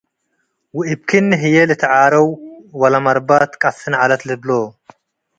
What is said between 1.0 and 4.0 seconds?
ክእኒ ህዬ ልትዓረው ወለመርባት ትቀስን